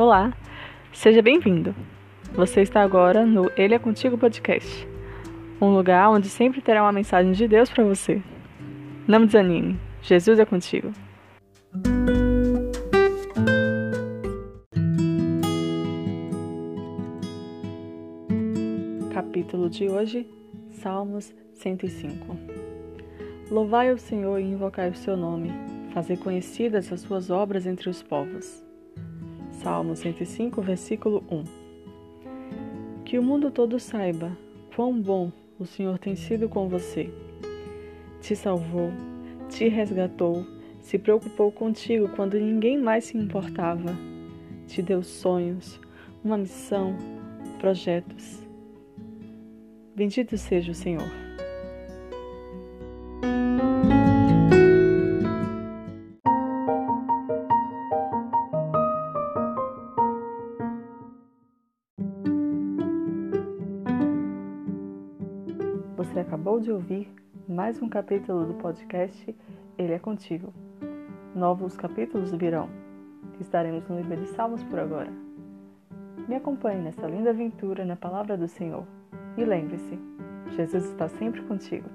Olá, 0.00 0.32
seja 0.94 1.20
bem-vindo. 1.20 1.74
Você 2.32 2.62
está 2.62 2.80
agora 2.80 3.26
no 3.26 3.50
Ele 3.54 3.74
é 3.74 3.78
Contigo 3.78 4.16
Podcast, 4.16 4.88
um 5.60 5.74
lugar 5.74 6.08
onde 6.08 6.26
sempre 6.26 6.62
terá 6.62 6.82
uma 6.82 6.90
mensagem 6.90 7.32
de 7.32 7.46
Deus 7.46 7.68
para 7.68 7.84
você. 7.84 8.22
Não 9.06 9.26
desanime, 9.26 9.78
Jesus 10.00 10.38
é 10.38 10.46
contigo. 10.46 10.90
Capítulo 19.12 19.68
de 19.68 19.86
hoje, 19.90 20.26
Salmos 20.70 21.30
105. 21.56 22.38
Louvai 23.50 23.92
o 23.92 23.98
Senhor 23.98 24.40
e 24.40 24.44
invocai 24.44 24.88
o 24.88 24.94
seu 24.94 25.14
nome, 25.14 25.52
fazei 25.92 26.16
conhecidas 26.16 26.90
as 26.90 27.02
suas 27.02 27.28
obras 27.28 27.66
entre 27.66 27.90
os 27.90 28.02
povos. 28.02 28.69
Salmo 29.62 29.94
105, 29.94 30.62
versículo 30.62 31.22
1. 31.30 31.44
Que 33.04 33.18
o 33.18 33.22
mundo 33.22 33.50
todo 33.50 33.78
saiba 33.78 34.34
quão 34.74 34.98
bom 34.98 35.30
o 35.58 35.66
Senhor 35.66 35.98
tem 35.98 36.16
sido 36.16 36.48
com 36.48 36.66
você. 36.66 37.10
Te 38.22 38.34
salvou, 38.34 38.90
te 39.50 39.68
resgatou, 39.68 40.46
se 40.80 40.98
preocupou 40.98 41.52
contigo 41.52 42.08
quando 42.08 42.40
ninguém 42.40 42.78
mais 42.78 43.04
se 43.04 43.18
importava. 43.18 43.94
Te 44.66 44.80
deu 44.80 45.02
sonhos, 45.02 45.78
uma 46.24 46.38
missão, 46.38 46.96
projetos. 47.58 48.42
Bendito 49.94 50.38
seja 50.38 50.72
o 50.72 50.74
Senhor. 50.74 51.29
Você 66.00 66.20
acabou 66.20 66.58
de 66.58 66.72
ouvir 66.72 67.12
mais 67.46 67.82
um 67.82 67.86
capítulo 67.86 68.46
do 68.46 68.54
podcast 68.54 69.36
Ele 69.76 69.92
é 69.92 69.98
Contigo. 69.98 70.50
Novos 71.34 71.76
capítulos 71.76 72.32
virão. 72.32 72.70
Estaremos 73.38 73.86
no 73.86 73.98
livro 73.98 74.16
de 74.16 74.28
Salmos 74.28 74.62
por 74.62 74.78
agora. 74.78 75.12
Me 76.26 76.36
acompanhe 76.36 76.80
nessa 76.80 77.06
linda 77.06 77.28
aventura 77.28 77.84
na 77.84 77.96
palavra 77.96 78.34
do 78.34 78.48
Senhor. 78.48 78.86
E 79.36 79.44
lembre-se, 79.44 79.98
Jesus 80.56 80.86
está 80.86 81.06
sempre 81.06 81.42
contigo. 81.42 81.90